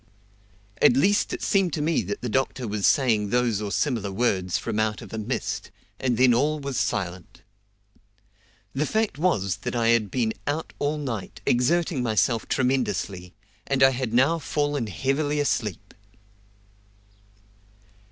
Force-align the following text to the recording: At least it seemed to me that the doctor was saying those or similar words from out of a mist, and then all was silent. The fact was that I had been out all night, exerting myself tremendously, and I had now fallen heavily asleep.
At 0.81 0.97
least 0.97 1.31
it 1.31 1.43
seemed 1.43 1.73
to 1.73 1.81
me 1.83 2.01
that 2.01 2.21
the 2.21 2.27
doctor 2.27 2.67
was 2.67 2.87
saying 2.87 3.29
those 3.29 3.61
or 3.61 3.71
similar 3.71 4.11
words 4.11 4.57
from 4.57 4.79
out 4.79 5.03
of 5.03 5.13
a 5.13 5.19
mist, 5.19 5.69
and 5.99 6.17
then 6.17 6.33
all 6.33 6.59
was 6.59 6.75
silent. 6.77 7.43
The 8.73 8.87
fact 8.87 9.19
was 9.19 9.57
that 9.57 9.75
I 9.75 9.89
had 9.89 10.09
been 10.09 10.33
out 10.47 10.73
all 10.79 10.97
night, 10.97 11.39
exerting 11.45 12.01
myself 12.01 12.47
tremendously, 12.47 13.35
and 13.67 13.83
I 13.83 13.91
had 13.91 14.11
now 14.11 14.39
fallen 14.39 14.87
heavily 14.87 15.39
asleep. 15.39 15.93